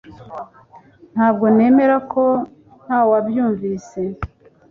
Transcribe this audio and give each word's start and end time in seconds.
Ntabwo 1.13 1.45
nemera 1.55 1.95
ko 2.11 2.23
ntawabyumvise 2.85 4.01